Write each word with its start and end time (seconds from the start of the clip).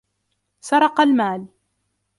سرق 0.61 0.99
المال. 1.01 1.45